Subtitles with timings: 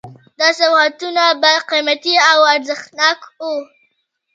[0.39, 3.55] دا سوغاتونه به قیمتي او ارزښتناک وو.